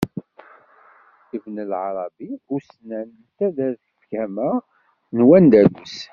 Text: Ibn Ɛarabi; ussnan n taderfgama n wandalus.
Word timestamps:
Ibn 1.35 1.55
Ɛarabi; 1.79 2.29
ussnan 2.55 3.09
n 3.19 3.25
taderfgama 3.37 4.51
n 5.15 5.17
wandalus. 5.27 5.95